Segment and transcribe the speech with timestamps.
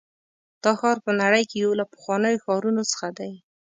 [0.63, 3.31] دا ښار په نړۍ کې یو له پخوانیو ښارونو څخه دی.